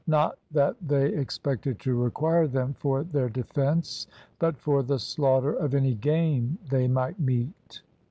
[0.07, 4.07] Not that they expected to require them for their defence,
[4.39, 7.83] but for the slaughter of any game they might meet.